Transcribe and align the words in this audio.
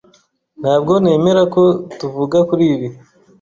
Ntabwo 0.61 0.91
nemera 1.03 1.41
ko 1.53 1.63
tuvuga 1.99 2.37
kuri 2.49 2.63
ibi. 2.73 2.87